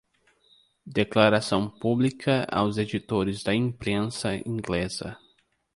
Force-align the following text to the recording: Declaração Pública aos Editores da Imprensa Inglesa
Declaração 0.93 1.69
Pública 1.69 2.47
aos 2.51 2.79
Editores 2.79 3.43
da 3.43 3.53
Imprensa 3.53 4.33
Inglesa 4.49 5.15